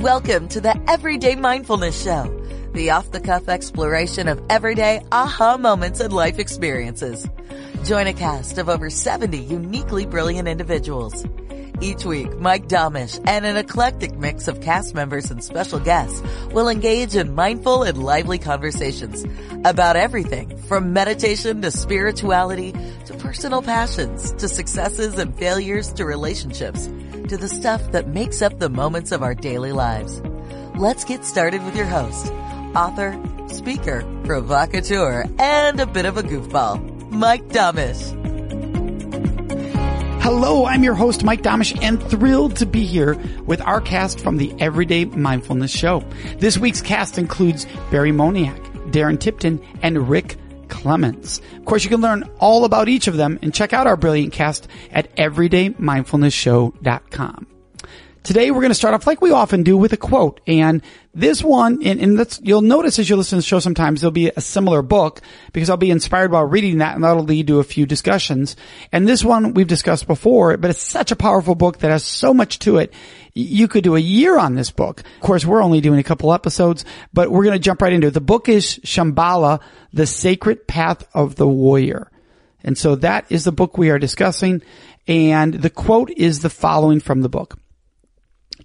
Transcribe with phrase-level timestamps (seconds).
[0.00, 2.24] Welcome to the Everyday Mindfulness Show,
[2.72, 7.28] the off the cuff exploration of everyday aha moments and life experiences.
[7.84, 11.26] Join a cast of over 70 uniquely brilliant individuals.
[11.82, 16.70] Each week, Mike Domitrz and an eclectic mix of cast members and special guests will
[16.70, 19.26] engage in mindful and lively conversations
[19.66, 22.72] about everything from meditation to spirituality
[23.04, 26.88] to personal passions to successes and failures to relationships
[27.28, 30.20] to the stuff that makes up the moments of our daily lives.
[30.76, 32.32] Let's get started with your host,
[32.74, 38.16] author, speaker, provocateur, and a bit of a goofball, Mike Domitrz.
[40.22, 44.36] Hello, I'm your host, Mike Domitrz, and thrilled to be here with our cast from
[44.36, 46.04] the Everyday Mindfulness Show.
[46.38, 50.36] This week's cast includes Barry Moniak, Darren Tipton, and Rick
[50.70, 51.42] Clements.
[51.56, 54.32] Of course, you can learn all about each of them and check out our brilliant
[54.32, 57.49] cast at everydaymindfulnessshow.com.
[58.22, 60.40] Today we're going to start off like we often do with a quote.
[60.46, 60.82] And
[61.14, 64.30] this one, and, and you'll notice as you listen to the show sometimes there'll be
[64.36, 65.22] a similar book
[65.54, 68.56] because I'll be inspired while reading that and that'll lead to a few discussions.
[68.92, 72.34] And this one we've discussed before, but it's such a powerful book that has so
[72.34, 72.92] much to it.
[73.32, 75.00] You could do a year on this book.
[75.00, 78.08] Of course, we're only doing a couple episodes, but we're going to jump right into
[78.08, 78.14] it.
[78.14, 79.60] The book is Shambhala,
[79.94, 82.10] The Sacred Path of the Warrior.
[82.62, 84.60] And so that is the book we are discussing.
[85.08, 87.58] And the quote is the following from the book.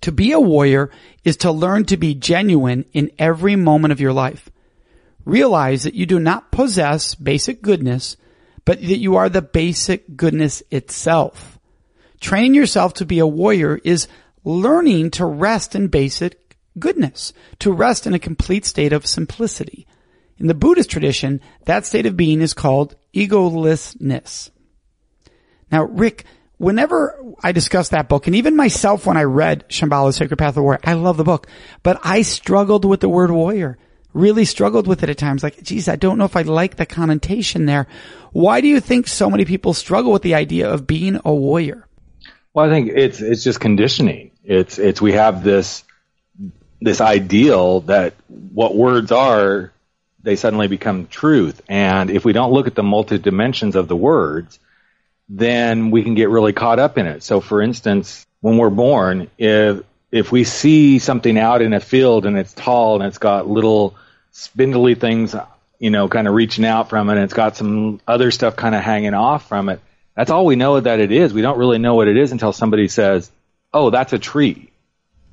[0.05, 0.91] To be a warrior
[1.23, 4.51] is to learn to be genuine in every moment of your life.
[5.25, 8.15] Realize that you do not possess basic goodness,
[8.65, 11.57] but that you are the basic goodness itself.
[12.19, 14.07] Training yourself to be a warrior is
[14.43, 19.87] learning to rest in basic goodness, to rest in a complete state of simplicity.
[20.37, 24.51] In the Buddhist tradition, that state of being is called egolessness.
[25.71, 26.25] Now, Rick,
[26.57, 30.63] whenever I discuss that book, and even myself when I read Shambhala's Sacred Path of
[30.63, 31.47] Warrior, I love the book,
[31.83, 33.77] but I struggled with the word warrior.
[34.13, 35.43] Really struggled with it at times.
[35.43, 37.87] Like, geez, I don't know if I like the connotation there.
[38.31, 41.85] Why do you think so many people struggle with the idea of being a warrior?
[42.53, 44.31] Well, I think it's it's just conditioning.
[44.45, 45.83] It's it's we have this
[46.79, 49.73] this ideal that what words are,
[50.21, 51.61] they suddenly become truth.
[51.67, 54.59] And if we don't look at the multi dimensions of the words,
[55.27, 57.23] then we can get really caught up in it.
[57.23, 62.25] So for instance, when we're born, if if we see something out in a field
[62.25, 63.95] and it's tall and it's got little
[64.31, 65.35] spindly things,
[65.79, 68.75] you know, kind of reaching out from it and it's got some other stuff kind
[68.75, 69.81] of hanging off from it,
[70.15, 71.33] that's all we know that it is.
[71.33, 73.29] We don't really know what it is until somebody says,
[73.73, 74.71] "Oh, that's a tree."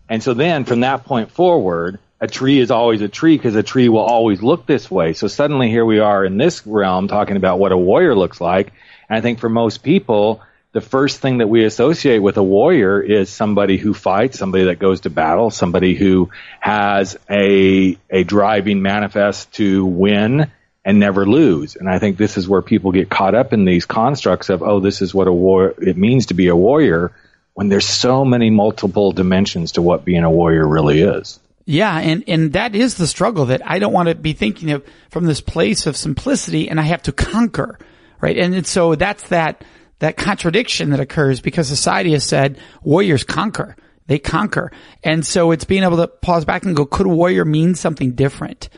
[0.08, 3.62] And so then from that point forward, a tree is always a tree because a
[3.62, 5.12] tree will always look this way.
[5.12, 8.72] So suddenly here we are in this realm talking about what a warrior looks like
[9.12, 10.40] and I think for most people,
[10.72, 14.78] the first thing that we associate with a warrior is somebody who fights, somebody that
[14.78, 16.30] goes to battle, somebody who
[16.60, 20.50] has a a driving manifest to win
[20.82, 21.76] and never lose.
[21.76, 24.80] And I think this is where people get caught up in these constructs of, oh,
[24.80, 27.12] this is what a war it means to be a warrior
[27.52, 31.38] when there's so many multiple dimensions to what being a warrior really is.
[31.66, 34.82] Yeah, and, and that is the struggle that I don't want to be thinking of
[35.10, 37.78] from this place of simplicity and I have to conquer
[38.22, 38.38] right?
[38.38, 39.64] And, so that's that,
[39.98, 43.76] that contradiction that occurs because society has said warriors conquer.
[44.06, 44.72] They conquer.
[45.02, 48.68] And so it's being able to pause back and go, could warrior mean something different?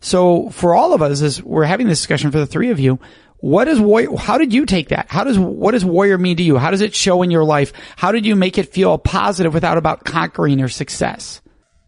[0.00, 2.98] So for all of us, as we're having this discussion for the three of you,
[3.38, 4.16] what is warrior?
[4.16, 5.06] How did you take that?
[5.08, 6.56] How does what does warrior mean to you?
[6.56, 7.72] How does it show in your life?
[7.96, 11.40] How did you make it feel positive without about conquering or success?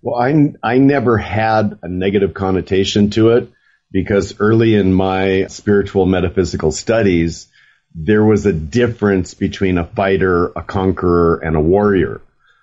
[0.02, 3.50] Well, I I never had a negative connotation to it
[3.90, 7.48] because early in my spiritual metaphysical studies,
[7.94, 12.20] there was a difference between a fighter, a conqueror, and a warrior.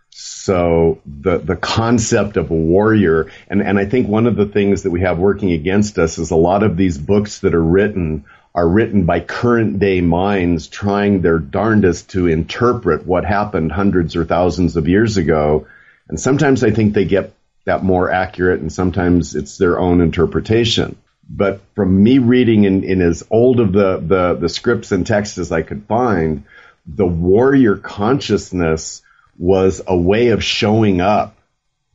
[0.09, 4.83] So the the concept of a warrior, and, and I think one of the things
[4.83, 8.25] that we have working against us is a lot of these books that are written
[8.56, 14.25] are written by current day minds trying their darndest to interpret what happened hundreds or
[14.25, 15.68] thousands of years ago.
[16.09, 17.33] And sometimes I think they get
[17.65, 20.97] that more accurate and sometimes it's their own interpretation.
[21.29, 25.38] But from me reading in, in as old of the, the, the scripts and texts
[25.38, 26.44] as I could find,
[26.85, 29.01] the warrior consciousness
[29.38, 31.35] was a way of showing up,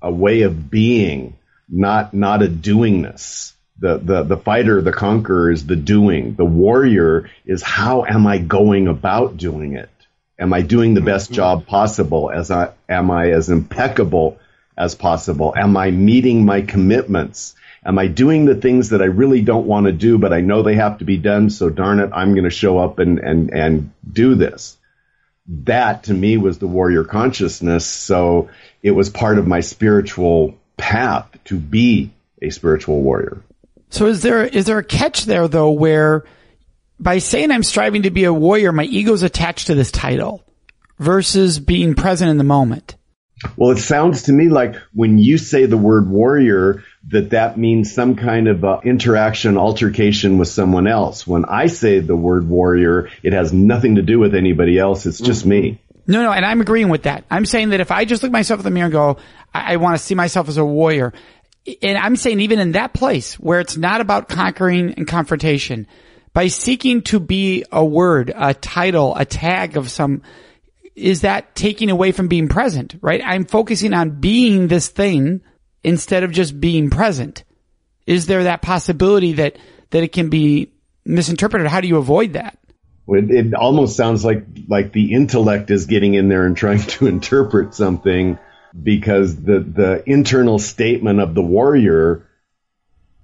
[0.00, 1.36] a way of being,
[1.68, 3.52] not, not a doingness.
[3.78, 6.34] The, the, the fighter, the conqueror is the doing.
[6.34, 9.88] The warrior is how am I going about doing it?
[10.38, 11.36] Am I doing the best mm-hmm.
[11.36, 12.30] job possible?
[12.30, 14.38] As I, am I as impeccable
[14.76, 15.54] as possible?
[15.56, 17.54] Am I meeting my commitments?
[17.84, 20.62] Am I doing the things that I really don't want to do, but I know
[20.62, 21.50] they have to be done?
[21.50, 24.76] So darn it, I'm going to show up and, and, and do this.
[25.48, 27.84] That to me was the warrior consciousness.
[27.84, 28.50] So
[28.82, 33.42] it was part of my spiritual path to be a spiritual warrior.
[33.90, 36.24] So is there, is there a catch there though where
[37.00, 40.44] by saying I'm striving to be a warrior, my ego's attached to this title
[40.98, 42.94] versus being present in the moment?
[43.56, 47.92] Well, it sounds to me like when you say the word warrior, that that means
[47.92, 51.26] some kind of uh, interaction, altercation with someone else.
[51.26, 55.04] When I say the word warrior, it has nothing to do with anybody else.
[55.06, 55.80] It's just me.
[56.06, 57.24] No, no, and I'm agreeing with that.
[57.30, 59.16] I'm saying that if I just look myself in the mirror and go,
[59.52, 61.12] I, I want to see myself as a warrior,
[61.80, 65.86] and I'm saying even in that place where it's not about conquering and confrontation,
[66.32, 70.22] by seeking to be a word, a title, a tag of some,
[70.94, 73.22] is that taking away from being present, right?
[73.24, 75.42] I'm focusing on being this thing
[75.84, 77.44] instead of just being present?
[78.06, 79.56] Is there that possibility that,
[79.90, 80.72] that it can be
[81.04, 81.66] misinterpreted?
[81.68, 82.58] How do you avoid that?
[83.08, 87.06] It, it almost sounds like, like the intellect is getting in there and trying to
[87.08, 88.38] interpret something
[88.80, 92.26] because the, the internal statement of the warrior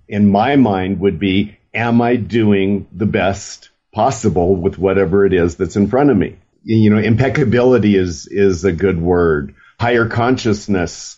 [0.09, 5.57] in my mind would be, am I doing the best possible with whatever it is
[5.57, 6.37] that's in front of me?
[6.65, 9.55] You know, impeccability is, is a good word.
[9.81, 11.18] Higher consciousness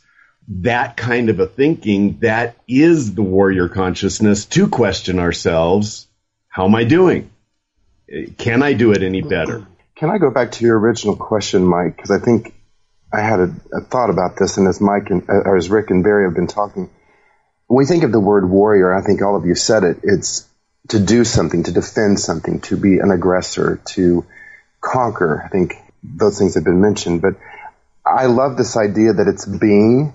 [0.50, 6.08] that kind of a thinking, that is the warrior consciousness to question ourselves.
[6.48, 7.30] How am I doing?
[8.36, 9.64] Can I do it any better?
[9.94, 11.94] Can I go back to your original question, Mike?
[11.94, 12.52] Because I think
[13.12, 16.02] I had a, a, thought about this, and as Mike and or as Rick and
[16.02, 16.90] Barry have been talking,
[17.68, 19.98] when we think of the word warrior, I think all of you said it.
[20.02, 20.48] It's
[20.88, 24.24] to do something, to defend something, to be an aggressor, to
[24.80, 25.42] conquer.
[25.44, 27.36] I think those things have been mentioned, but
[28.04, 30.14] I love this idea that it's being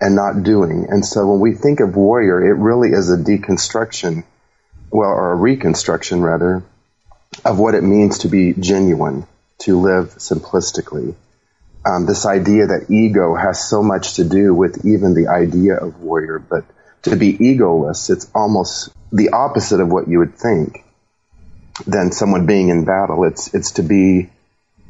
[0.00, 0.86] and not doing.
[0.88, 4.24] And so when we think of warrior, it really is a deconstruction,
[4.90, 6.62] well, or a reconstruction rather,
[7.44, 9.26] of what it means to be genuine,
[9.58, 11.14] to live simplistically.
[11.86, 16.00] Um, this idea that ego has so much to do with even the idea of
[16.00, 16.64] warrior, but
[17.02, 20.84] to be egoless, it's almost the opposite of what you would think
[21.86, 23.24] than someone being in battle.
[23.24, 24.30] It's, it's to be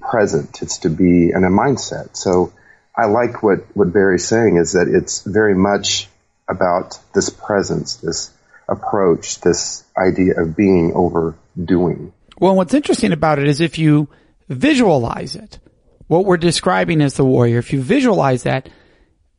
[0.01, 0.63] present.
[0.63, 2.17] It's to be in a mindset.
[2.17, 2.53] So
[2.97, 6.09] I like what, what Barry's saying is that it's very much
[6.49, 8.33] about this presence, this
[8.69, 12.13] approach, this idea of being over doing.
[12.39, 14.09] Well, what's interesting about it is if you
[14.49, 15.59] visualize it,
[16.07, 18.69] what we're describing as the warrior, if you visualize that,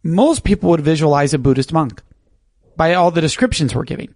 [0.03, 2.01] most people would visualize a Buddhist monk
[2.75, 4.13] by all the descriptions we're giving.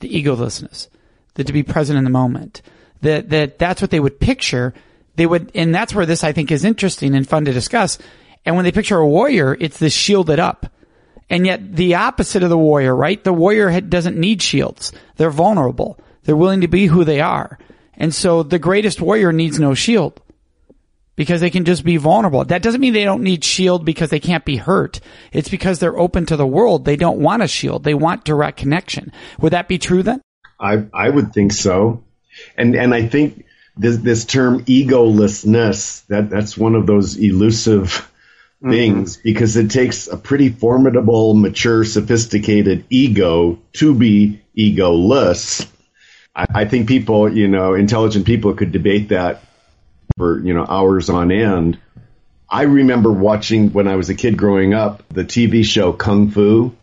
[0.00, 0.88] The egolessness,
[1.34, 2.62] the to be present in the moment,
[3.02, 4.72] that, that that's what they would picture.
[5.16, 7.98] They would, and that's where this I think is interesting and fun to discuss
[8.44, 10.66] and when they picture a warrior, it's this shielded up.
[11.28, 13.22] And yet the opposite of the warrior, right?
[13.22, 14.92] The warrior doesn't need shields.
[15.16, 15.98] They're vulnerable.
[16.24, 17.58] They're willing to be who they are.
[17.94, 20.20] And so the greatest warrior needs no shield
[21.14, 22.44] because they can just be vulnerable.
[22.44, 25.00] That doesn't mean they don't need shield because they can't be hurt.
[25.32, 26.84] It's because they're open to the world.
[26.84, 27.84] They don't want a shield.
[27.84, 29.12] They want direct connection.
[29.40, 30.22] Would that be true then?
[30.58, 32.02] I, I would think so.
[32.56, 33.44] And, and I think
[33.76, 38.09] this, this term egolessness, that, that's one of those elusive
[38.62, 39.22] things mm-hmm.
[39.24, 45.66] because it takes a pretty formidable, mature, sophisticated ego to be egoless.
[46.34, 49.42] I, I think people, you know, intelligent people could debate that
[50.16, 51.78] for, you know, hours on end.
[52.48, 56.74] I remember watching when I was a kid growing up the TV show Kung Fu.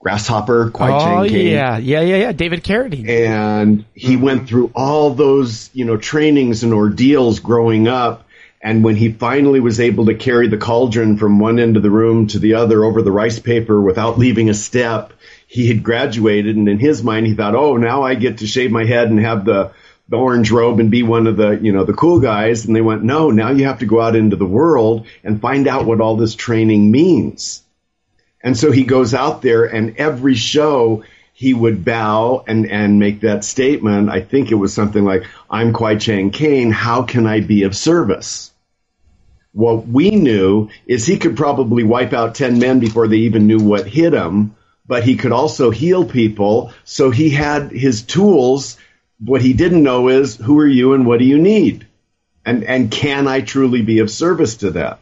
[0.00, 2.32] Grasshopper, Kwai oh, Chang yeah, yeah, yeah, yeah.
[2.32, 3.08] David Carradine.
[3.08, 4.22] And he mm-hmm.
[4.22, 8.26] went through all those, you know, trainings and ordeals growing up
[8.62, 11.90] and when he finally was able to carry the cauldron from one end of the
[11.90, 15.12] room to the other over the rice paper without leaving a step,
[15.48, 16.54] he had graduated.
[16.54, 19.18] And in his mind, he thought, oh, now I get to shave my head and
[19.18, 19.72] have the,
[20.08, 22.64] the orange robe and be one of the, you know, the cool guys.
[22.64, 25.66] And they went, no, now you have to go out into the world and find
[25.66, 27.64] out what all this training means.
[28.44, 31.02] And so he goes out there and every show
[31.32, 34.08] he would bow and, and make that statement.
[34.08, 36.70] I think it was something like, I'm Kwai Chang Caine.
[36.70, 38.51] How can I be of service?
[39.52, 43.60] What we knew is he could probably wipe out 10 men before they even knew
[43.60, 44.56] what hit him,
[44.86, 46.72] but he could also heal people.
[46.84, 48.78] So he had his tools.
[49.20, 51.86] What he didn't know is who are you and what do you need?
[52.44, 54.98] And, and can I truly be of service to that?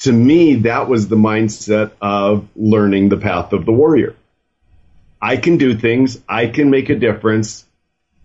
[0.00, 4.14] to me, that was the mindset of learning the path of the warrior.
[5.20, 6.20] I can do things.
[6.28, 7.64] I can make a difference.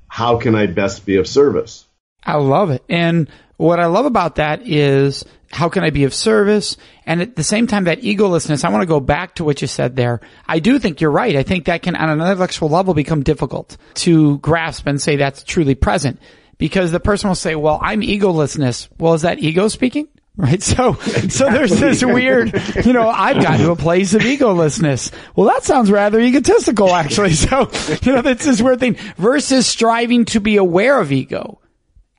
[0.08, 1.86] How can I best be of service?
[2.25, 2.84] I love it.
[2.89, 3.29] And
[3.60, 6.78] what I love about that is how can I be of service?
[7.06, 9.68] And at the same time, that egolessness, I want to go back to what you
[9.68, 10.22] said there.
[10.48, 11.36] I do think you're right.
[11.36, 15.44] I think that can, on an intellectual level, become difficult to grasp and say that's
[15.44, 16.22] truly present
[16.58, 18.88] because the person will say, well, I'm egolessness.
[18.98, 20.08] Well, is that ego speaking?
[20.38, 20.63] Right.
[20.63, 21.30] So, exactly.
[21.32, 22.54] so there's this weird,
[22.86, 25.12] you know, I've gotten to a place of egolessness.
[25.36, 27.34] Well, that sounds rather egotistical, actually.
[27.34, 27.70] So,
[28.04, 31.60] you know, that's this weird thing versus striving to be aware of ego.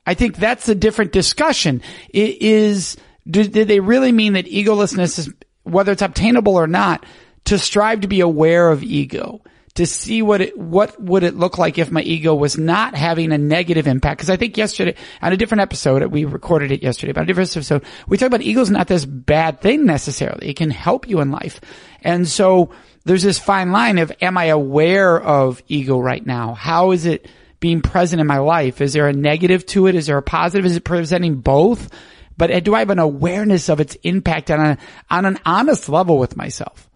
[0.05, 1.81] I think that's a different discussion.
[2.09, 2.97] It is,
[3.29, 7.05] did they really mean that egolessness is, whether it's obtainable or not,
[7.45, 9.41] to strive to be aware of ego?
[9.75, 13.31] to see what it, what would it look like if my ego was not having
[13.31, 14.19] a negative impact.
[14.19, 17.55] Cause I think yesterday, on a different episode, we recorded it yesterday, but a different
[17.55, 20.49] episode, we talked about ego's not this bad thing necessarily.
[20.49, 21.61] It can help you in life.
[22.01, 22.71] And so
[23.05, 26.53] there's this fine line of, am I aware of ego right now?
[26.53, 27.27] How is it
[27.61, 28.81] being present in my life?
[28.81, 29.95] Is there a negative to it?
[29.95, 30.65] Is there a positive?
[30.65, 31.89] Is it presenting both?
[32.35, 34.77] But uh, do I have an awareness of its impact on a,
[35.09, 36.89] on an honest level with myself?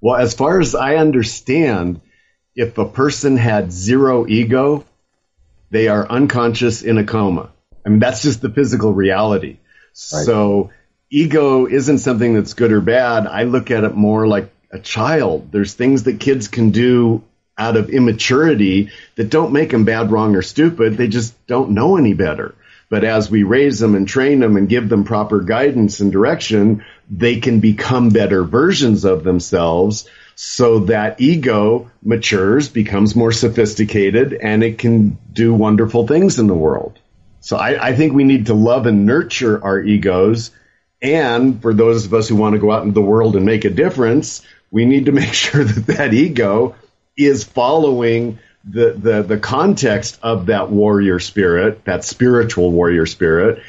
[0.00, 2.02] Well, as far as I understand,
[2.54, 4.84] if a person had zero ego,
[5.70, 7.50] they are unconscious in a coma.
[7.84, 9.58] I mean, that's just the physical reality.
[10.12, 10.24] Right.
[10.26, 10.70] So
[11.10, 13.26] ego isn't something that's good or bad.
[13.26, 15.50] I look at it more like a child.
[15.50, 17.24] There's things that kids can do
[17.56, 20.96] out of immaturity that don't make them bad, wrong, or stupid.
[20.96, 22.54] They just don't know any better.
[22.90, 26.84] But as we raise them and train them and give them proper guidance and direction,
[27.10, 34.64] they can become better versions of themselves so that ego matures, becomes more sophisticated, and
[34.64, 36.98] it can do wonderful things in the world.
[37.40, 40.50] So I, I, think we need to love and nurture our egos.
[41.02, 43.64] And for those of us who want to go out into the world and make
[43.64, 46.74] a difference, we need to make sure that that ego
[47.16, 53.62] is following the, the, the context of that warrior spirit, that spiritual warrior spirit.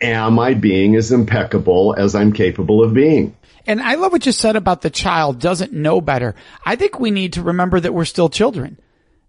[0.00, 3.36] Am I being as impeccable as I'm capable of being?
[3.66, 6.34] And I love what you said about the child doesn't know better.
[6.64, 8.78] I think we need to remember that we're still children.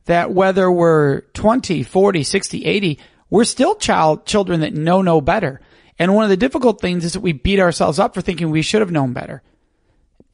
[0.05, 2.99] That whether we're 20, 40, 60, 80,
[3.29, 5.61] we're still child, children that know no better.
[5.99, 8.63] And one of the difficult things is that we beat ourselves up for thinking we
[8.63, 9.43] should have known better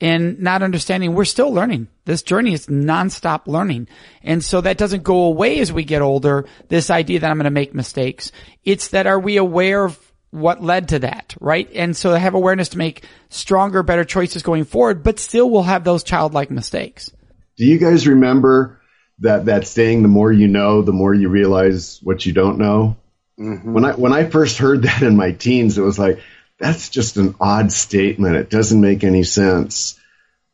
[0.01, 1.87] and not understanding we're still learning.
[2.05, 3.87] This journey is nonstop learning.
[4.23, 6.45] And so that doesn't go away as we get older.
[6.69, 8.31] This idea that I'm going to make mistakes.
[8.63, 9.99] It's that are we aware of
[10.31, 11.69] what led to that, right?
[11.73, 15.63] And so they have awareness to make stronger, better choices going forward, but still we'll
[15.63, 17.11] have those childlike mistakes.
[17.57, 18.79] Do you guys remember
[19.19, 22.95] that, that saying, the more you know, the more you realize what you don't know?
[23.39, 23.73] Mm-hmm.
[23.73, 26.19] When I, when I first heard that in my teens, it was like,
[26.59, 28.35] that's just an odd statement.
[28.35, 29.99] It doesn't make any sense.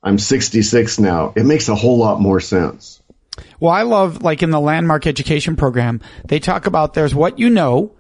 [0.04, 1.34] I'm 66 now.
[1.36, 3.02] It makes a whole lot more sense.
[3.60, 7.50] Well, I love, like in the landmark education program, they talk about there's what you
[7.50, 7.92] know,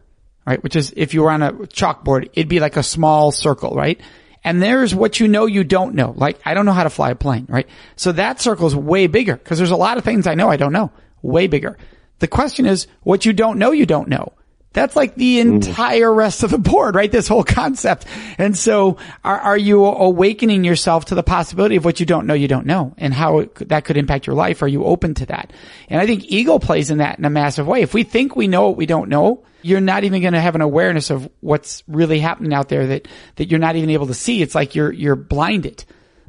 [0.46, 0.62] right?
[0.64, 4.00] Which is if you were on a chalkboard, it'd be like a small circle, right?
[4.44, 6.14] And there's what you know you don't know.
[6.16, 7.68] Like, I don't know how to fly a plane, right?
[7.96, 10.58] So that circle is way bigger because there's a lot of things I know I
[10.58, 10.92] don't know.
[11.24, 11.78] Way bigger.
[12.20, 14.34] The question is, what you don't know you don't know.
[14.75, 17.10] That's like the entire rest of the board, right?
[17.10, 18.05] This whole concept.
[18.38, 22.34] And so are, are you awakening yourself to the possibility of what you don't know
[22.34, 24.62] you don't know and how it, that could impact your life?
[24.62, 25.53] Are you open to that?
[25.88, 27.82] And I think ego plays in that in a massive way.
[27.84, 30.55] If we think we know what we don't know, you're not even going to have
[30.55, 34.13] an awareness of what's really happening out there that, that you're not even able to
[34.13, 34.41] see.
[34.41, 35.86] It's like you're, you're blinded,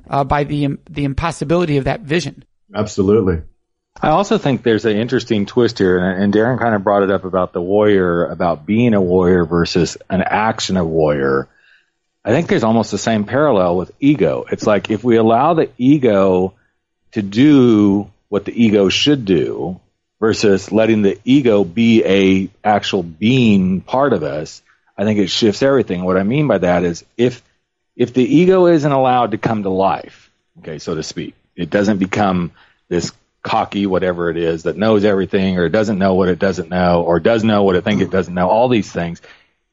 [0.08, 2.44] uh, by the, the impossibility of that vision.
[2.72, 3.42] Absolutely.
[4.00, 7.24] I also think there's an interesting twist here, and Darren kind of brought it up
[7.24, 11.48] about the warrior, about being a warrior versus an action of warrior.
[12.24, 14.44] I think there's almost the same parallel with ego.
[14.50, 16.54] It's like if we allow the ego
[17.12, 19.80] to do what the ego should do
[20.20, 24.60] versus letting the ego be a actual being part of us,
[24.98, 26.04] I think it shifts everything.
[26.04, 27.42] What I mean by that is if
[27.94, 31.98] if the ego isn't allowed to come to life, okay, so to speak, it doesn't
[31.98, 32.52] become
[32.88, 33.12] this
[33.46, 37.20] cocky, whatever it is, that knows everything or doesn't know what it doesn't know or
[37.20, 39.22] does know what it thinks it doesn't know, all these things.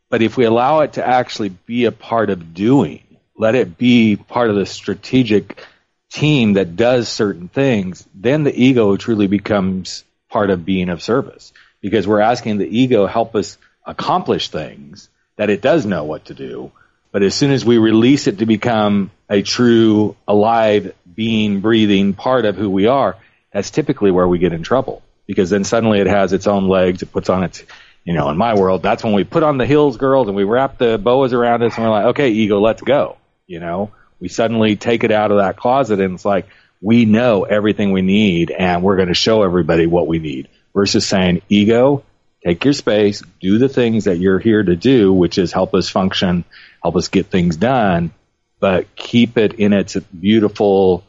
[0.10, 3.02] But if we allow it to actually be a part of doing,
[3.36, 5.66] let it be part of the strategic
[6.12, 11.52] team that does certain things, then the ego truly becomes part of being of service
[11.82, 16.36] because we're asking the ego help us accomplish things that it does know what to
[16.36, 16.72] do.
[17.12, 22.46] But as soon as we release it to become a true, alive, being, breathing part
[22.46, 23.18] of who we are,
[23.54, 27.02] that's typically where we get in trouble because then suddenly it has its own legs.
[27.02, 27.64] It puts on its,
[28.04, 30.44] you know, in my world, that's when we put on the hills girls and we
[30.44, 33.18] wrap the boas around us and we're like, okay, ego, let's go.
[33.48, 36.48] You know, we suddenly take it out of that closet and it's like,
[36.82, 41.06] we know everything we need and we're going to show everybody what we need versus
[41.06, 42.04] saying ego,
[42.44, 45.88] take your space, do the things that you're here to do, which is help us
[45.88, 46.44] function,
[46.82, 48.12] help us get things done,
[48.60, 51.06] but keep it in its beautiful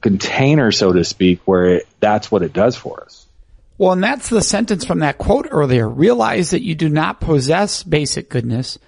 [0.00, 3.26] container, so to speak, where it, that's what it does for us.
[3.76, 5.88] Well, and that's the sentence from that quote earlier.
[5.88, 8.78] Realize that you do not possess basic goodness,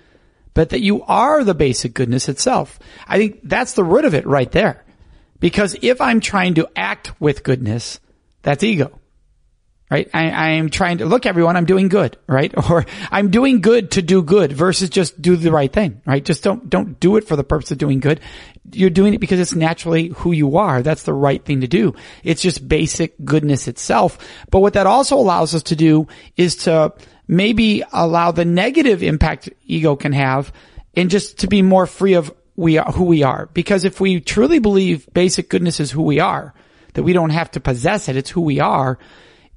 [0.52, 2.78] but that you are the basic goodness itself.
[3.06, 4.84] I think that's the root of it right there.
[5.38, 8.00] Because if I'm trying to act with goodness,
[8.42, 9.00] that's ego
[9.90, 10.09] right?
[10.14, 12.54] I, am trying to look everyone, I'm doing good, right?
[12.70, 16.25] Or I'm doing good to do good versus just do the right thing, right?
[16.25, 18.20] Just don't, don't do it for the purpose of doing good.
[18.70, 20.82] You're doing it because it's naturally who you are.
[20.82, 21.94] That's the right thing to do.
[22.23, 24.18] It's just basic goodness itself.
[24.50, 26.06] But what that also allows us to do
[26.37, 26.92] is to
[27.26, 30.52] maybe allow the negative impact ego can have
[30.94, 33.47] and just to be more free of we are who we are.
[33.54, 36.54] Because if we truly believe basic goodness is who we are,
[36.94, 38.99] that we don't have to possess it, it's who we are,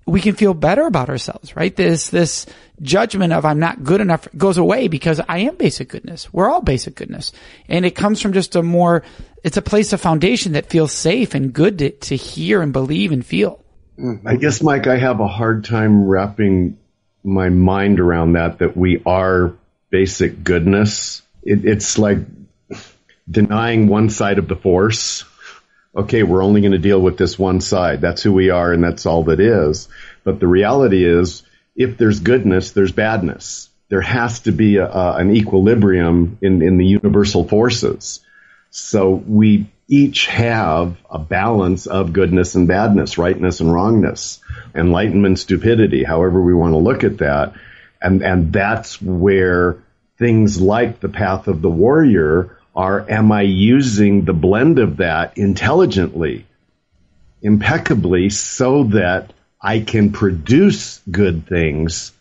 [0.05, 1.75] we can feel better about ourselves, right?
[1.75, 2.45] This, this
[2.81, 6.31] judgment of I'm not good enough goes away because I am basic goodness.
[6.33, 7.31] We're all basic goodness.
[7.69, 9.03] And it comes from just a more,
[9.43, 13.12] it's a place of foundation that feels safe and good to, to hear and believe
[13.12, 13.63] and feel.
[13.98, 16.77] Mm, I guess, Mike, I have a hard time wrapping
[17.24, 19.53] my mind around that, that we are
[19.89, 21.22] basic goodness.
[21.43, 22.17] It, it's like
[23.29, 25.24] denying one side of the force
[25.96, 28.02] okay, we're only going to deal with this one side.
[28.02, 29.88] That's who we are and that's all that is.
[30.24, 31.44] But the reality is,
[31.76, 33.70] if there's goodness, there's badness.
[33.90, 38.22] There has to be a, an equilibrium in, in the universal forces.
[38.72, 44.40] So we each have a balance of goodness and badness, rightness and wrongness,
[44.74, 47.54] enlightenment, stupidity, however we want to look at that.
[48.02, 49.84] And, and that's where
[50.18, 55.38] things like the path of the warrior are am I using the blend of that
[55.38, 56.46] intelligently,
[57.42, 62.12] impeccably, so that I can produce good things?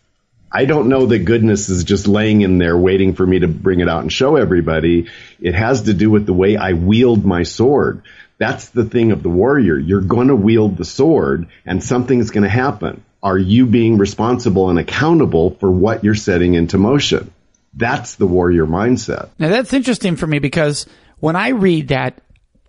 [0.54, 3.80] I don't know that goodness is just laying in there waiting for me to bring
[3.80, 5.08] it out and show everybody.
[5.40, 8.02] It has to do with the way I wield my sword.
[8.36, 9.78] That's the thing of the warrior.
[9.78, 13.02] You're going to wield the sword and something's going to happen.
[13.22, 17.32] Are you being responsible and accountable for what you're setting into motion?
[17.74, 19.30] That's the warrior mindset.
[19.38, 20.86] Now that's interesting for me because
[21.20, 22.20] when I read that,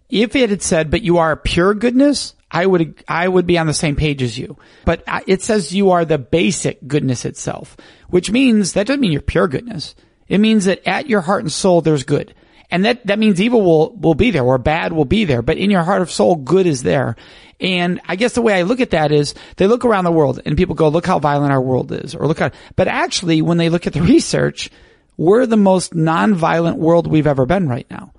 [0.10, 3.68] if it had said, but you are pure goodness, I would, I would be on
[3.68, 4.58] the same page as you.
[4.86, 7.76] But it says you are the basic goodness itself,
[8.10, 9.96] which means that doesn't mean you're pure goodness.
[10.28, 12.36] It means that at your heart and soul, there's good.
[12.70, 15.58] And that, that means evil will, will be there or bad will be there, but
[15.58, 17.16] in your heart of soul, good is there.
[17.60, 20.42] And I guess the way I look at that is they look around the world
[20.46, 23.58] and people go, look how violent our world is or look how, but actually when
[23.58, 24.70] they look at the research,
[25.18, 28.14] we're the most nonviolent world we've ever been right now.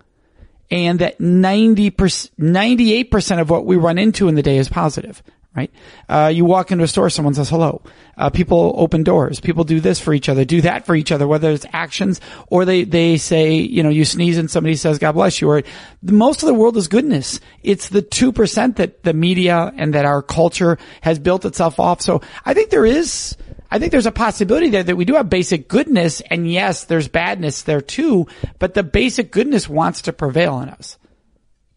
[0.71, 5.23] And that 90%, 98% of what we run into in the day is positive,
[5.55, 5.71] right?
[6.09, 7.83] Uh, you walk into a store, someone says hello.
[8.17, 9.41] Uh, people open doors.
[9.41, 12.65] People do this for each other, do that for each other, whether it's actions or
[12.65, 15.63] they, they say, you know, you sneeze and somebody says, God bless you, or
[16.03, 17.41] most of the world is goodness.
[17.63, 22.01] It's the 2% that the media and that our culture has built itself off.
[22.01, 23.37] So I think there is,
[23.71, 27.09] I think there's a possibility there that we do have basic goodness, and yes, there's
[27.09, 30.99] badness there too, but the basic goodness wants to prevail in us.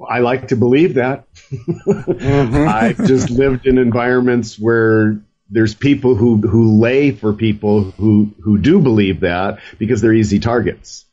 [0.05, 1.25] I like to believe that.
[1.51, 2.55] mm-hmm.
[2.67, 5.19] I've just lived in environments where
[5.49, 10.39] there's people who, who lay for people who, who do believe that because they're easy
[10.39, 11.05] targets.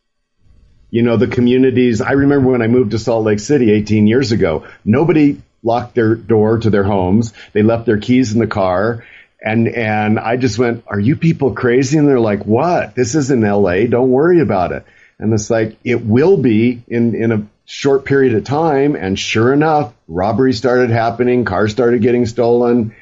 [0.90, 4.32] You know, the communities, I remember when I moved to Salt Lake City 18 years
[4.32, 7.32] ago, nobody locked their door to their homes.
[7.52, 9.04] They left their keys in the car
[9.44, 11.98] and, and I just went, are you people crazy?
[11.98, 12.94] And they're like, what?
[12.94, 13.84] This isn't LA.
[13.84, 14.86] Don't worry about it.
[15.18, 18.96] And it's like, it will be in, in a short period of time.
[18.96, 21.44] And sure enough, robberies started happening.
[21.44, 22.96] Cars started getting stolen.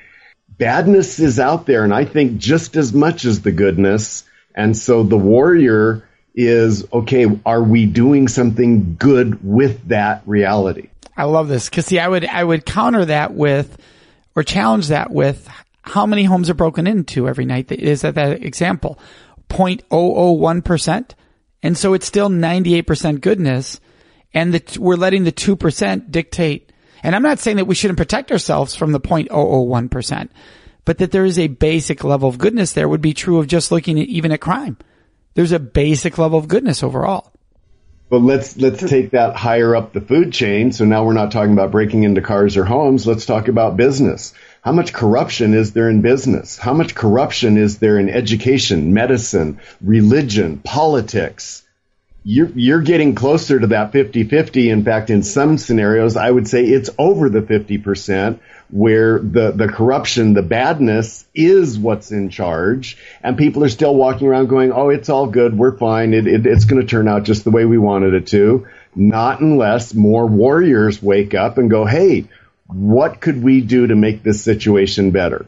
[0.58, 1.84] Badness is out there.
[1.84, 4.24] And I think just as much as the goodness.
[4.52, 10.88] And so the warrior is, okay, are we doing something good with that reality?
[11.16, 11.70] I love this.
[11.70, 13.78] Cause see, I would, I would counter that with,
[14.34, 15.48] or challenge that with
[15.82, 17.70] how many homes are broken into every night?
[17.70, 18.98] Is that that example?
[19.48, 21.10] 0.001%.
[21.62, 23.80] And so it's still 98% goodness.
[24.32, 26.72] And the, we're letting the 2% dictate.
[27.02, 30.28] And I'm not saying that we shouldn't protect ourselves from the 0.001%,
[30.84, 33.72] but that there is a basic level of goodness there would be true of just
[33.72, 34.76] looking at even at crime.
[35.34, 37.32] There's a basic level of goodness overall.
[38.08, 40.70] But let's let's take that higher up the food chain.
[40.70, 43.06] So now we're not talking about breaking into cars or homes.
[43.06, 44.34] Let's talk about business.
[44.62, 46.56] How much corruption is there in business?
[46.56, 51.62] How much corruption is there in education, medicine, religion, politics?
[52.24, 54.70] you're, you're getting closer to that 50-50.
[54.70, 58.38] In fact, in some scenarios, I would say it's over the 50%
[58.70, 64.28] where the, the corruption, the badness is what's in charge and people are still walking
[64.28, 65.56] around going, Oh, it's all good.
[65.56, 66.14] We're fine.
[66.14, 68.66] It, it, it's going to turn out just the way we wanted it to.
[68.94, 72.26] Not unless more warriors wake up and go, Hey,
[72.74, 75.46] what could we do to make this situation better?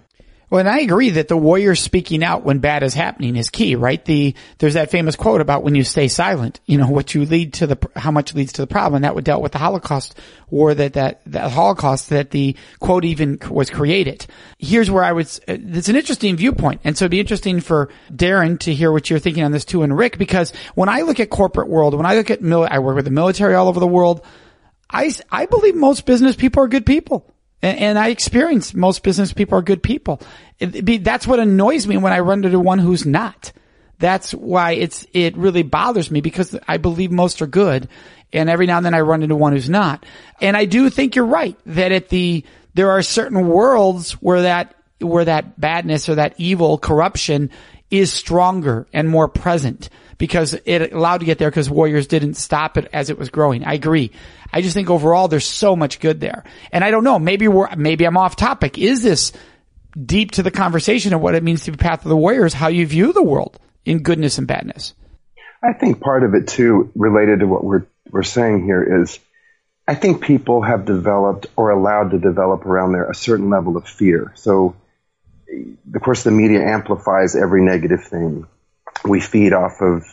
[0.51, 3.75] Well, and I agree that the warrior speaking out when bad is happening is key,
[3.75, 4.05] right?
[4.05, 7.55] The, there's that famous quote about when you stay silent, you know, what you lead
[7.55, 9.03] to the, how much leads to the problem.
[9.03, 10.17] That would dealt with the Holocaust
[10.51, 14.27] war that, that, that Holocaust that the quote even was created.
[14.59, 16.83] Here's where I would, uh, it's an interesting viewpoint.
[16.85, 19.83] And so it'd be interesting for Darren to hear what you're thinking on this too
[19.83, 22.79] and Rick, because when I look at corporate world, when I look at mil, I
[22.79, 24.25] work with the military all over the world,
[24.91, 27.33] I, I believe most business people are good people.
[27.63, 30.21] And, and I experience most business people are good people.
[30.59, 33.53] Be, that's what annoys me when I run into one who's not.
[33.99, 37.89] That's why it's, it really bothers me because I believe most are good.
[38.33, 40.05] And every now and then I run into one who's not.
[40.41, 42.45] And I do think you're right that at the,
[42.75, 47.51] there are certain worlds where that, where that badness or that evil corruption
[47.91, 49.89] is stronger and more present
[50.25, 53.65] because it allowed to get there because Warriors didn't stop it as it was growing.
[53.65, 54.11] I agree.
[54.51, 56.45] I just think overall there's so much good there.
[56.73, 58.79] And I don't know, maybe we're, maybe I'm off topic.
[58.79, 59.33] Is this
[60.01, 62.69] deep to the conversation of what it means to be path of the warriors, how
[62.69, 64.95] you view the world in goodness and badness?
[65.63, 69.19] I think part of it too, related to what we're, we're saying here is,
[69.87, 73.87] I think people have developed or allowed to develop around there a certain level of
[73.87, 74.33] fear.
[74.35, 74.77] So,
[75.95, 78.47] of course, the media amplifies every negative thing.
[79.05, 80.05] We feed off of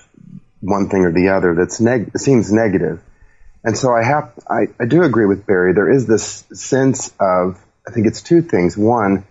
[0.61, 3.01] one thing or the other that's neg- seems negative.
[3.63, 5.73] And so I have, I, I do agree with Barry.
[5.73, 8.77] There is this sense of, I think it's two things.
[8.77, 9.25] One,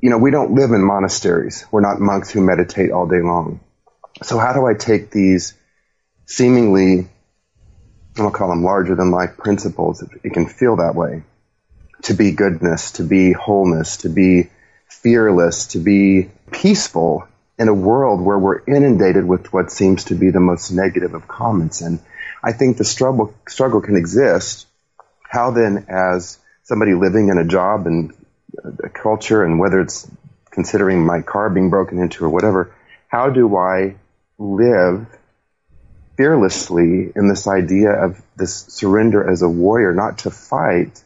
[0.00, 1.66] you know, we don't live in monasteries.
[1.70, 3.60] We're not monks who meditate all day long.
[4.22, 5.54] So how do I take these
[6.26, 7.08] seemingly,
[8.14, 11.22] gonna call them larger than life principles, it can feel that way,
[12.02, 14.50] to be goodness, to be wholeness, to be
[14.88, 17.26] fearless, to be peaceful
[17.60, 21.28] in a world where we're inundated with what seems to be the most negative of
[21.28, 21.82] comments.
[21.82, 22.00] And
[22.42, 24.66] I think the struggle struggle can exist.
[25.28, 28.14] How then, as somebody living in a job and
[28.82, 30.10] a culture, and whether it's
[30.50, 32.74] considering my car being broken into or whatever,
[33.08, 33.96] how do I
[34.38, 35.06] live
[36.16, 41.04] fearlessly in this idea of this surrender as a warrior, not to fight,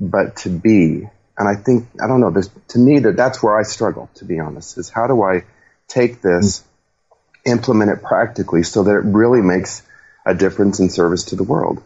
[0.00, 1.08] but to be?
[1.36, 2.32] And I think I don't know.
[2.68, 4.08] To me, that that's where I struggle.
[4.14, 5.42] To be honest, is how do I
[5.88, 6.64] take this,
[7.44, 9.82] implement it practically, so that it really makes
[10.24, 11.82] a difference in service to the world.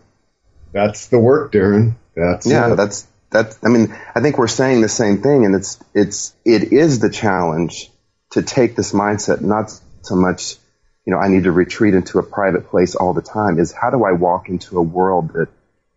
[0.72, 1.96] That's the work, Darren.
[2.14, 2.72] That's yeah.
[2.72, 2.76] It.
[2.76, 3.56] That's that.
[3.62, 7.10] I mean, I think we're saying the same thing, and it's it's it is the
[7.10, 7.90] challenge
[8.30, 10.56] to take this mindset, not so much,
[11.04, 13.58] you know, I need to retreat into a private place all the time.
[13.58, 15.48] Is how do I walk into a world that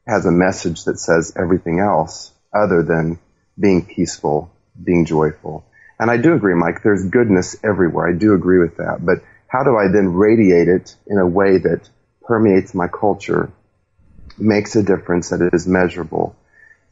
[0.07, 3.19] has a message that says everything else other than
[3.59, 5.65] being peaceful, being joyful.
[5.99, 6.83] And I do agree, Mike.
[6.83, 8.07] There's goodness everywhere.
[8.07, 9.05] I do agree with that.
[9.05, 11.89] But how do I then radiate it in a way that
[12.23, 13.51] permeates my culture,
[14.37, 16.35] makes a difference that is measurable,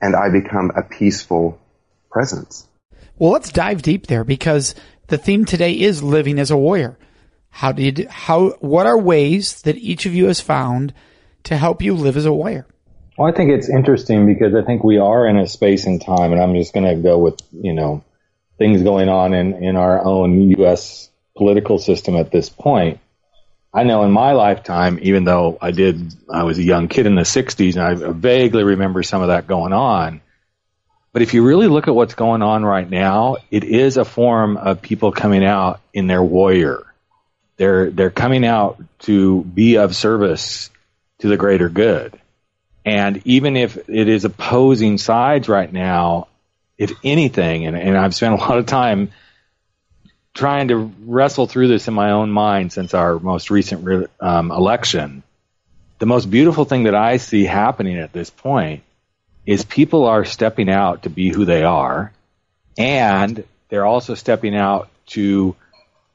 [0.01, 1.59] and I become a peaceful
[2.09, 2.67] presence.
[3.17, 4.75] Well, let's dive deep there because
[5.07, 6.97] the theme today is living as a warrior.
[7.49, 10.93] How do you do, how, what are ways that each of you has found
[11.43, 12.65] to help you live as a warrior?
[13.17, 16.31] Well, I think it's interesting because I think we are in a space and time,
[16.31, 18.03] and I'm just going to go with, you know,
[18.61, 21.09] things going on in, in our own U.S.
[21.35, 22.99] political system at this point
[23.73, 27.15] I know in my lifetime, even though I did, I was a young kid in
[27.15, 30.21] the 60s and I vaguely remember some of that going on.
[31.13, 34.57] But if you really look at what's going on right now, it is a form
[34.57, 36.83] of people coming out in their warrior.
[37.57, 40.69] They're, they're coming out to be of service
[41.19, 42.19] to the greater good.
[42.83, 46.27] And even if it is opposing sides right now,
[46.81, 49.11] if anything, and, and I've spent a lot of time
[50.33, 54.49] trying to wrestle through this in my own mind since our most recent re- um,
[54.49, 55.21] election.
[55.99, 58.81] The most beautiful thing that I see happening at this point
[59.45, 62.11] is people are stepping out to be who they are,
[62.79, 65.55] and they're also stepping out to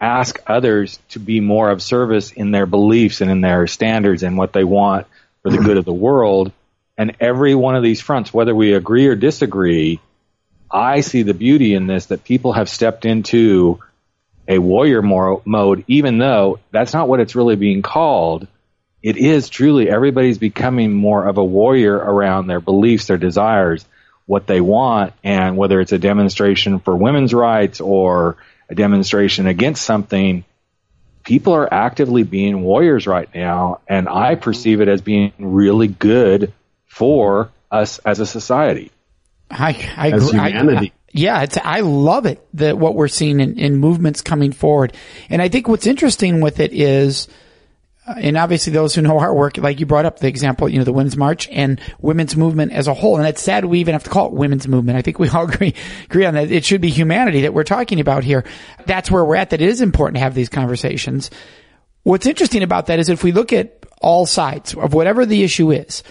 [0.00, 4.36] ask others to be more of service in their beliefs and in their standards and
[4.36, 5.06] what they want
[5.44, 6.50] for the good of the world.
[6.98, 10.00] And every one of these fronts, whether we agree or disagree,
[10.70, 13.80] I see the beauty in this that people have stepped into
[14.48, 18.46] a warrior mode, even though that's not what it's really being called.
[19.02, 23.84] It is truly everybody's becoming more of a warrior around their beliefs, their desires,
[24.26, 28.36] what they want, and whether it's a demonstration for women's rights or
[28.68, 30.44] a demonstration against something,
[31.22, 36.52] people are actively being warriors right now, and I perceive it as being really good
[36.86, 38.90] for us as a society.
[39.50, 40.38] I, I As agree.
[40.40, 40.48] I-
[40.80, 44.92] I- yeah, it's, I love it that what we're seeing in, in movements coming forward.
[45.30, 47.26] And I think what's interesting with it is,
[48.06, 50.76] uh, and obviously those who know our work, like you brought up the example, you
[50.78, 53.16] know, the women's march and women's movement as a whole.
[53.16, 54.98] And it's sad we even have to call it women's movement.
[54.98, 56.50] I think we all agree, agree on that.
[56.52, 58.44] It should be humanity that we're talking about here.
[58.84, 61.30] That's where we're at, that it is important to have these conversations.
[62.02, 65.70] What's interesting about that is if we look at all sides of whatever the issue
[65.72, 66.02] is,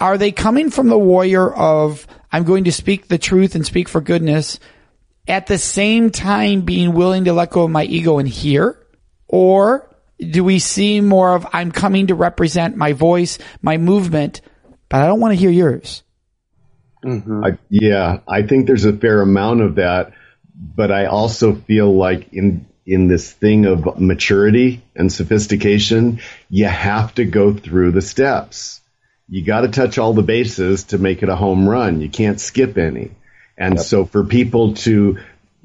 [0.00, 3.88] are they coming from the warrior of I'm going to speak the truth and speak
[3.88, 4.58] for goodness
[5.26, 8.78] at the same time being willing to let go of my ego and hear?
[9.28, 9.88] Or
[10.18, 14.40] do we see more of I'm coming to represent my voice, my movement,
[14.88, 16.02] but I don't want to hear yours?
[17.04, 17.44] Mm-hmm.
[17.44, 20.12] I, yeah, I think there's a fair amount of that,
[20.54, 27.14] but I also feel like in in this thing of maturity and sophistication, you have
[27.14, 28.79] to go through the steps.
[29.30, 32.00] You got to touch all the bases to make it a home run.
[32.00, 33.12] You can't skip any.
[33.56, 35.18] And so for people to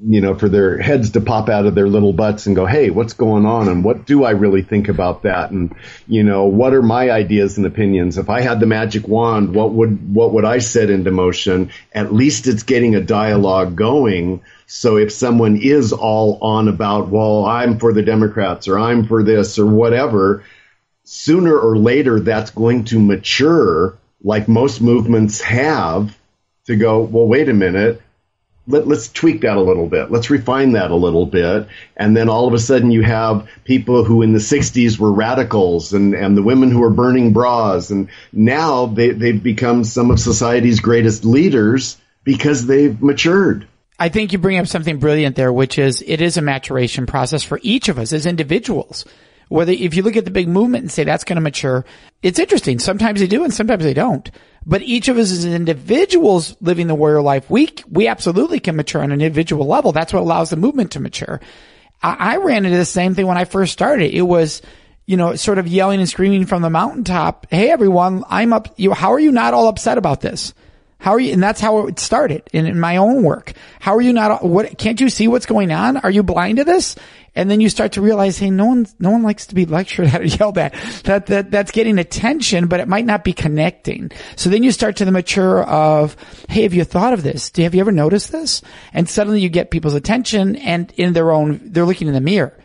[0.04, 2.90] you know, for their heads to pop out of their little butts and go, Hey,
[2.90, 3.68] what's going on?
[3.68, 5.50] And what do I really think about that?
[5.50, 5.74] And,
[6.06, 8.18] you know, what are my ideas and opinions?
[8.18, 11.70] If I had the magic wand, what would, what would I set into motion?
[11.92, 14.42] At least it's getting a dialogue going.
[14.66, 19.22] So if someone is all on about, well, I'm for the Democrats or I'm for
[19.22, 20.44] this or whatever,
[21.06, 26.16] sooner or later that's going to mature like most movements have
[26.66, 28.02] to go, well, wait a minute
[28.68, 30.10] let, us tweak that a little bit.
[30.10, 31.68] Let's refine that a little bit.
[31.96, 35.92] And then all of a sudden you have people who in the 60s were radicals
[35.92, 37.90] and, and the women who are burning bras.
[37.90, 43.68] And now they, they've become some of society's greatest leaders because they've matured.
[43.98, 47.42] I think you bring up something brilliant there, which is it is a maturation process
[47.42, 49.06] for each of us as individuals.
[49.48, 51.84] Whether if you look at the big movement and say that's going to mature,
[52.22, 52.78] it's interesting.
[52.78, 54.28] Sometimes they do and sometimes they don't.
[54.64, 59.02] But each of us as individuals living the warrior life, we, we absolutely can mature
[59.02, 59.92] on an individual level.
[59.92, 61.40] That's what allows the movement to mature.
[62.02, 64.12] I, I ran into the same thing when I first started.
[64.12, 64.62] It was,
[65.06, 67.46] you know, sort of yelling and screaming from the mountaintop.
[67.48, 68.74] Hey, everyone, I'm up.
[68.76, 70.54] You, how are you not all upset about this?
[70.98, 71.32] How are you?
[71.32, 73.52] And that's how it started in, in, my own work.
[73.80, 74.42] How are you not?
[74.42, 75.98] What can't you see what's going on?
[75.98, 76.96] Are you blind to this?
[77.34, 80.06] And then you start to realize, hey, no one, no one likes to be lectured
[80.14, 80.72] at or yelled at.
[81.04, 84.10] That that that's getting attention, but it might not be connecting.
[84.36, 86.16] So then you start to the mature of,
[86.48, 87.50] hey, have you thought of this?
[87.50, 88.62] Do you, have you ever noticed this?
[88.92, 92.56] And suddenly you get people's attention, and in their own, they're looking in the mirror.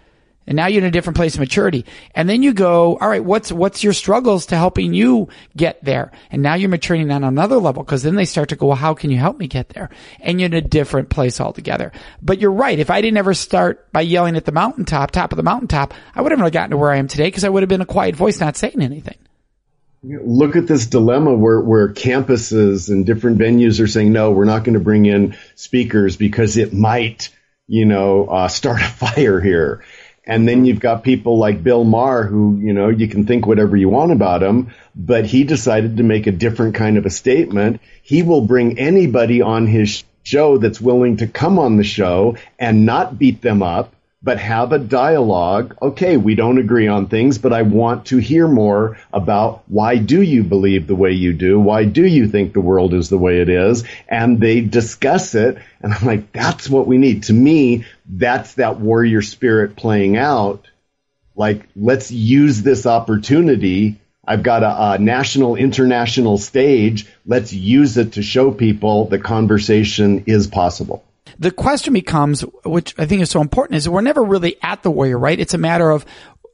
[0.48, 1.86] And now you're in a different place of maturity.
[2.16, 6.12] And then you go, all right, what's, what's your struggles to helping you get there?
[6.32, 8.94] And now you're maturing on another level because then they start to go, well, how
[8.96, 9.90] can you help me get there?
[10.20, 11.92] And you're in a different place altogether.
[12.22, 12.80] But you're right.
[12.80, 16.22] If I didn't ever start by yelling at the mountaintop, top of the mountaintop, I
[16.22, 17.86] would have never gotten to where I am today because I would have been a
[17.86, 19.18] quiet voice not saying anything.
[20.04, 24.64] Look at this dilemma where, where campuses and different venues are saying, no, we're not
[24.64, 27.30] going to bring in speakers because it might,
[27.68, 29.84] you know, uh, start a fire here.
[30.26, 33.76] And then you've got people like Bill Maher who, you know, you can think whatever
[33.76, 37.82] you want about him, but he decided to make a different kind of a statement.
[38.04, 42.86] He will bring anybody on his show that's willing to come on the show and
[42.86, 45.76] not beat them up, but have a dialogue.
[45.82, 50.22] Okay, we don't agree on things, but I want to hear more about why do
[50.22, 51.60] you believe the way you do?
[51.60, 53.84] Why do you think the world is the way it is?
[54.08, 55.58] And they discuss it.
[55.82, 57.24] And I'm like, that's what we need.
[57.24, 60.68] To me, that's that warrior spirit playing out.
[61.36, 64.00] Like, let's use this opportunity.
[64.24, 67.08] I've got a, a, national, international stage.
[67.26, 71.04] Let's use it to show people that conversation is possible.
[71.42, 74.92] The question becomes, which I think is so important, is we're never really at the
[74.92, 75.40] warrior, right?
[75.40, 76.06] It's a matter of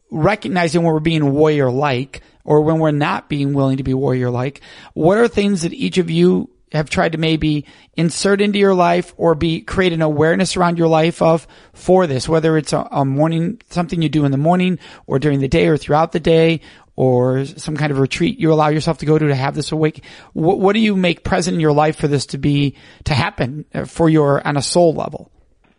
[0.09, 4.29] recognizing when we're being warrior like or when we're not being willing to be warrior
[4.29, 4.61] like.
[4.93, 9.13] What are things that each of you have tried to maybe insert into your life
[9.17, 13.03] or be create an awareness around your life of for this, whether it's a, a,
[13.03, 16.61] morning, something you do in the morning or during the day or throughout the day
[16.97, 20.03] or some kind of retreat you allow yourself to go to to have this awake.
[20.33, 23.65] What, what do you make present in your life for this to be, to happen
[23.73, 25.31] uh, for your, on a soul level?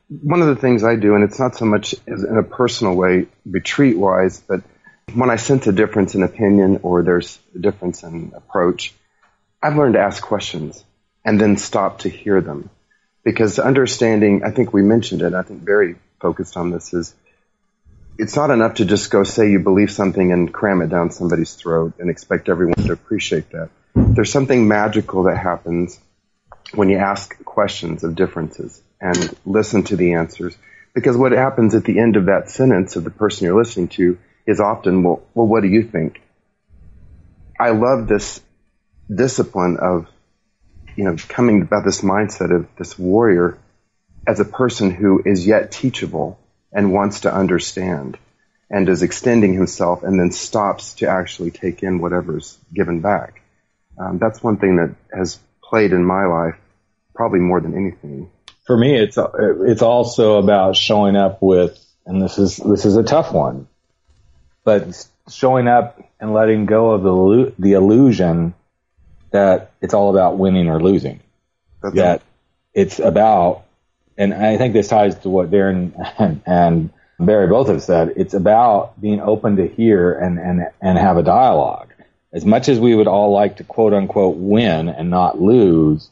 [0.09, 3.27] One of the things I do, and it's not so much in a personal way,
[3.45, 4.63] retreat wise, but
[5.13, 8.95] when I sense a difference in opinion or there's a difference in approach,
[9.61, 10.83] I've learned to ask questions
[11.25, 12.71] and then stop to hear them.
[13.25, 17.15] Because understanding, I think we mentioned it, I think Barry focused on this, is
[18.19, 21.55] it's not enough to just go say you believe something and cram it down somebody's
[21.55, 23.71] throat and expect everyone to appreciate that.
[23.95, 26.01] There's something magical that happens
[26.75, 30.57] when you ask questions of differences and listen to the answers.
[30.95, 34.19] Because what happens at the end of that sentence of the person you're listening to
[34.47, 36.21] is often, well, well, what do you think?
[37.59, 38.41] I love this
[39.15, 40.09] discipline of,
[40.97, 43.59] you know, coming about this mindset of this warrior
[44.27, 46.39] as a person who is yet teachable
[46.79, 48.17] and wants to understand
[48.71, 53.43] and is extending himself and then stops to actually take in whatever's given back.
[53.99, 56.55] Um, that's one thing that has played in my life
[57.17, 58.31] probably more than anything.
[58.65, 59.19] For me, it's
[59.67, 63.67] it's also about showing up with, and this is this is a tough one,
[64.63, 68.55] but showing up and letting go of the the illusion
[69.33, 71.19] that it's all about winning or losing.
[71.83, 72.23] That's that
[72.73, 73.65] it's about,
[74.19, 78.15] and I think this ties to what Darren and, and Barry both have said.
[78.17, 81.93] It's about being open to hear and and and have a dialogue.
[82.33, 86.11] As much as we would all like to quote unquote win and not lose,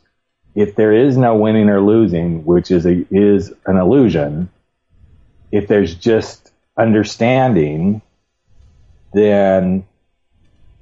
[0.55, 4.49] if there is no winning or losing, which is a, is an illusion,
[5.53, 8.01] if there's just understanding,
[9.12, 9.85] then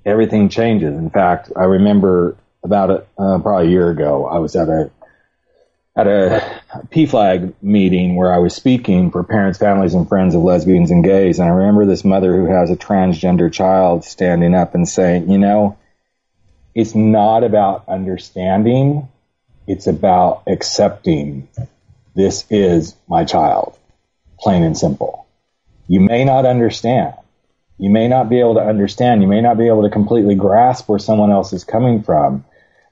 [0.06, 0.96] everything changes.
[0.96, 4.90] In fact, I remember about a, uh, probably a year ago, I was at a
[5.96, 10.90] at a PFLAG meeting where I was speaking for parents, families, and friends of lesbians
[10.90, 14.88] and gays, and I remember this mother who has a transgender child standing up and
[14.88, 15.76] saying, "You know,
[16.74, 19.08] it's not about understanding;
[19.68, 21.48] it's about accepting.
[22.14, 23.78] This is my child,
[24.40, 25.26] plain and simple.
[25.86, 27.14] You may not understand."
[27.76, 29.20] You may not be able to understand.
[29.20, 32.44] You may not be able to completely grasp where someone else is coming from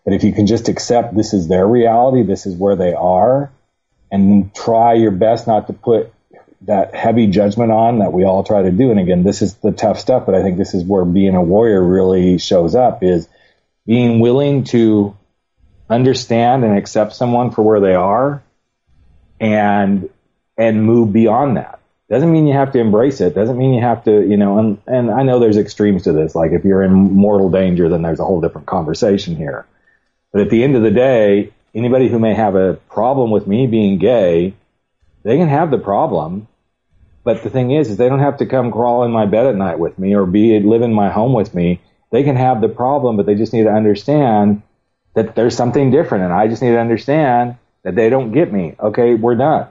[0.04, 3.50] but if you can just accept this is their reality, this is where they are,
[4.10, 6.12] and try your best not to put
[6.62, 8.90] that heavy judgment on that we all try to do.
[8.90, 11.42] And again, this is the tough stuff, but I think this is where being a
[11.42, 13.28] warrior really shows up is
[13.86, 15.16] being willing to
[15.90, 18.42] understand and accept someone for where they are
[19.40, 20.08] and
[20.56, 21.80] and move beyond that.
[22.08, 23.34] Doesn't mean you have to embrace it.
[23.34, 26.34] Doesn't mean you have to, you know, and, and I know there's extremes to this.
[26.34, 29.66] Like if you're in mortal danger, then there's a whole different conversation here.
[30.32, 33.66] But at the end of the day, anybody who may have a problem with me
[33.66, 34.54] being gay,
[35.22, 36.48] they can have the problem.
[37.24, 39.54] But the thing is, is they don't have to come crawl in my bed at
[39.54, 41.80] night with me or be live in my home with me.
[42.10, 44.62] They can have the problem, but they just need to understand
[45.14, 48.74] that there's something different, and I just need to understand that they don't get me.
[48.80, 49.68] Okay, we're done.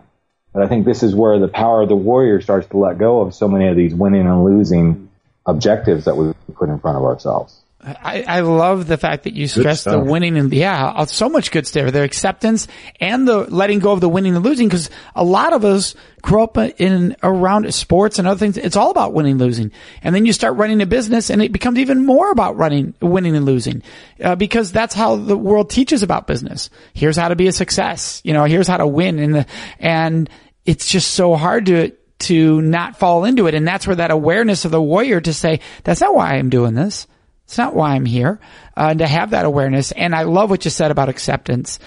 [0.53, 3.21] But I think this is where the power of the warrior starts to let go
[3.21, 5.09] of so many of these winning and losing
[5.45, 7.61] objectives that we put in front of ourselves.
[7.83, 11.65] I, I love the fact that you stress the winning and yeah, so much good
[11.65, 11.91] stuff.
[11.91, 12.67] The acceptance
[12.99, 16.43] and the letting go of the winning and losing because a lot of us grow
[16.43, 18.57] up in around sports and other things.
[18.57, 19.71] It's all about winning and losing.
[20.03, 23.35] And then you start running a business and it becomes even more about running, winning
[23.35, 23.81] and losing
[24.23, 26.69] uh, because that's how the world teaches about business.
[26.93, 28.21] Here's how to be a success.
[28.23, 29.45] You know, here's how to win and
[29.79, 30.29] and
[30.65, 33.55] it's just so hard to, to not fall into it.
[33.55, 36.75] And that's where that awareness of the warrior to say, that's not why I'm doing
[36.75, 37.07] this.
[37.51, 38.39] It's not why I'm here.
[38.77, 39.91] Uh, to have that awareness.
[39.91, 41.79] And I love what you said about acceptance.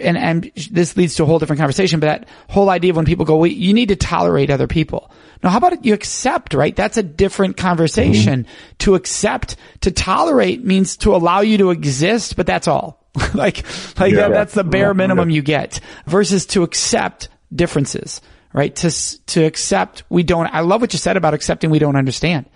[0.00, 3.04] And, and this leads to a whole different conversation, but that whole idea of when
[3.04, 5.10] people go, well, you need to tolerate other people.
[5.42, 5.84] Now, how about?
[5.84, 6.74] You accept, right?
[6.74, 8.44] That's a different conversation.
[8.44, 8.76] Mm-hmm.
[8.78, 13.04] To accept, to tolerate means to allow you to exist, but that's all.
[13.34, 13.66] like,
[14.00, 15.34] like yeah, that, that's the bare minimum yeah.
[15.34, 18.22] you get versus to accept differences,
[18.54, 18.74] right?
[18.76, 18.90] To,
[19.26, 22.46] to accept we don't, I love what you said about accepting we don't understand.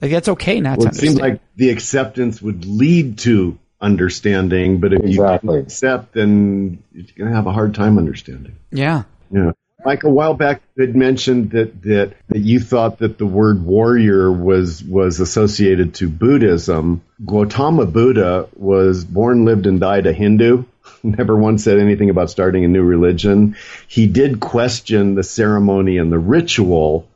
[0.00, 4.80] Like that's okay not well, to it seems like the acceptance would lead to understanding,
[4.80, 5.56] but if exactly.
[5.56, 8.56] you accept, then you're going to have a hard time understanding.
[8.70, 9.04] Yeah.
[9.30, 9.52] Yeah.
[9.84, 13.64] Mike, a while back, you had mentioned that, that, that you thought that the word
[13.64, 17.00] warrior was, was associated to Buddhism.
[17.24, 20.64] Gautama Buddha was born, lived, and died a Hindu.
[21.02, 23.56] Never once said anything about starting a new religion.
[23.88, 27.08] He did question the ceremony and the ritual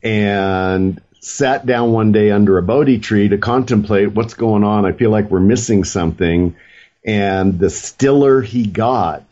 [0.00, 4.86] and sat down one day under a Bodhi tree to contemplate what's going on.
[4.86, 6.56] I feel like we're missing something.
[7.04, 9.24] And the stiller he got,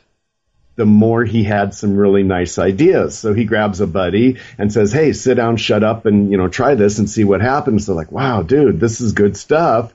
[0.77, 3.19] the more he had some really nice ideas.
[3.19, 6.49] So he grabs a buddy and says, Hey, sit down, shut up and, you know,
[6.49, 7.87] try this and see what happens.
[7.87, 9.93] They're like, wow, dude, this is good stuff.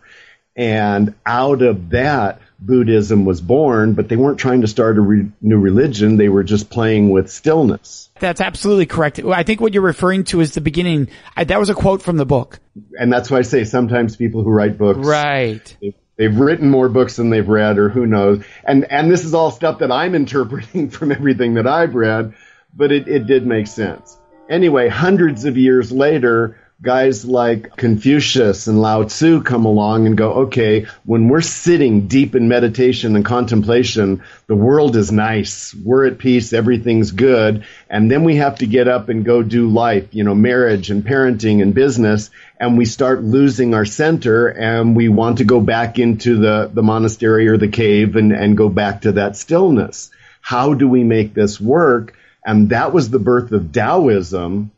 [0.57, 5.31] And out of that, Buddhism was born, but they weren't trying to start a re-
[5.41, 6.15] new religion.
[6.17, 8.09] They were just playing with stillness.
[8.19, 9.19] That's absolutely correct.
[9.19, 11.09] I think what you're referring to is the beginning.
[11.35, 12.59] I, that was a quote from the book.
[12.97, 15.05] And that's why I say sometimes people who write books.
[15.05, 15.77] Right.
[15.81, 18.43] They, they've written more books than they've read or who knows.
[18.63, 22.33] And, and this is all stuff that I'm interpreting from everything that I've read,
[22.73, 24.17] but it, it did make sense.
[24.49, 30.33] Anyway, hundreds of years later, guys like Confucius and Lao Tzu come along and go,
[30.33, 35.73] okay, when we're sitting deep in meditation and contemplation, the world is nice.
[35.73, 36.51] We're at peace.
[36.51, 37.65] Everything's good.
[37.89, 41.05] And then we have to get up and go do life, you know, marriage and
[41.05, 42.29] parenting and business.
[42.59, 46.83] And we start losing our center and we want to go back into the, the
[46.83, 50.11] monastery or the cave and, and go back to that stillness.
[50.41, 52.17] How do we make this work?
[52.45, 54.71] And that was the birth of Taoism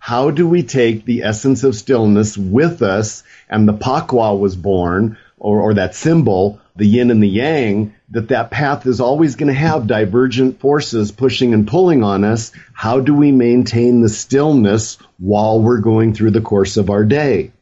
[0.00, 3.22] how do we take the essence of stillness with us?
[3.50, 7.94] And the pa kua was born, or, or that symbol, the yin and the yang,
[8.08, 12.50] that that path is always going to have divergent forces pushing and pulling on us.
[12.72, 17.52] How do we maintain the stillness while we're going through the course of our day?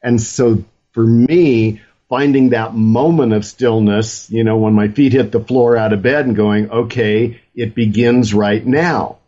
[0.00, 5.32] And so for me, finding that moment of stillness, you know, when my feet hit
[5.32, 9.18] the floor out of bed and going, okay, it begins right now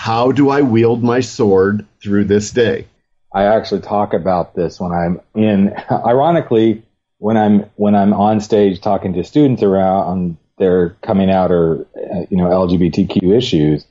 [0.00, 2.86] how do I wield my sword through this day?
[3.34, 6.82] I actually talk about this when I'm in, ironically,
[7.18, 12.24] when I'm, when I'm on stage talking to students around their coming out or, uh,
[12.30, 13.86] you know, LGBTQ issues.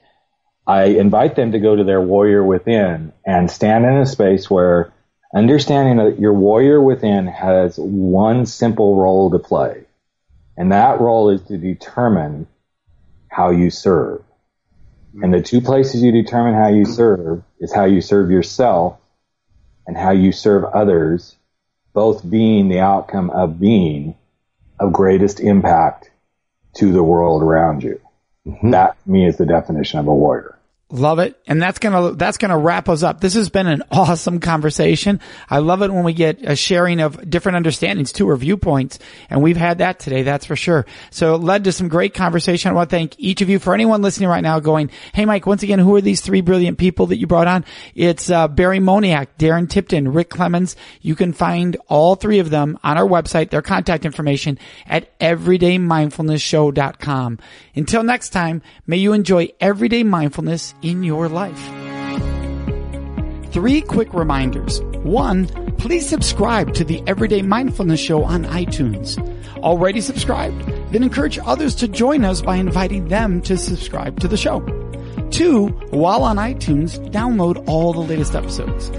[0.66, 4.91] I invite them to go to their warrior within and stand in a space where
[5.36, 9.84] understanding that your warrior within has one simple role to play.
[10.57, 12.47] And that role is to determine
[13.28, 14.24] how you serve.
[15.14, 18.97] And the two places you determine how you serve is how you serve yourself
[19.88, 21.36] and how you serve others,
[21.93, 24.16] both being the outcome of being
[24.80, 26.12] of greatest impact
[26.76, 27.99] to the world around you.
[28.47, 28.72] Mm-hmm.
[28.72, 30.59] That to me is the definition of a warrior.
[30.92, 31.40] Love it.
[31.46, 33.22] And that's going to, that's going to wrap us up.
[33.22, 35.20] This has been an awesome conversation.
[35.48, 38.98] I love it when we get a sharing of different understandings too or viewpoints.
[39.30, 40.24] And we've had that today.
[40.24, 40.88] That's for sure.
[41.12, 42.72] So it led to some great conversation.
[42.72, 45.46] I want to thank each of you for anyone listening right now going, Hey, Mike,
[45.46, 47.66] once again, who are these three brilliant people that you brought on?
[47.94, 50.76] It's, uh, Barry Moniak, Darren Tipton, Rick Clemens.
[51.02, 57.38] You can find all three of them on our website, their contact information at everydaymindfulnessshow.com.
[57.76, 61.60] Until next time, may you enjoy everyday mindfulness in your life.
[63.52, 64.82] Three quick reminders.
[65.04, 69.18] One, please subscribe to the Everyday Mindfulness Show on iTunes.
[69.58, 70.66] Already subscribed?
[70.92, 74.60] Then encourage others to join us by inviting them to subscribe to the show.
[75.32, 78.90] Two, while on iTunes, download all the latest episodes.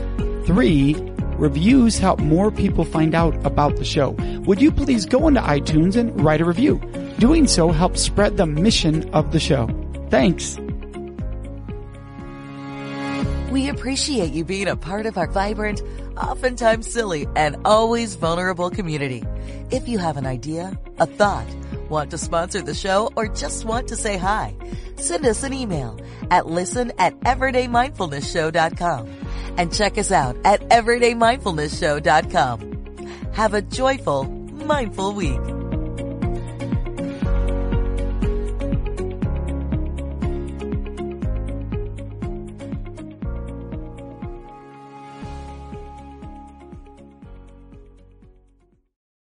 [0.47, 0.95] Three,
[1.37, 4.11] reviews help more people find out about the show.
[4.47, 6.79] Would you please go into iTunes and write a review?
[7.19, 9.69] Doing so helps spread the mission of the show.
[10.11, 10.59] Thanks.
[13.51, 15.83] We appreciate you being a part of our vibrant,
[16.17, 19.25] oftentimes silly, and always vulnerable community.
[19.73, 21.49] If you have an idea, a thought,
[21.89, 24.55] want to sponsor the show, or just want to say hi,
[24.97, 25.99] send us an email
[26.31, 29.09] at listen at everydaymindfulnessshow.com
[29.57, 32.77] and check us out at everydaymindfulnessshow.com.
[33.33, 35.60] Have a joyful, mindful week.